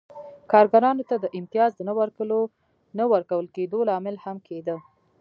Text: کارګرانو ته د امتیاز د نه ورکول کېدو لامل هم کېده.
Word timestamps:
کارګرانو 0.51 1.03
ته 1.09 1.15
د 1.19 1.25
امتیاز 1.39 1.71
د 1.75 1.81
نه 2.99 3.03
ورکول 3.13 3.45
کېدو 3.55 3.79
لامل 3.89 4.15
هم 4.25 4.37
کېده. 4.47 4.77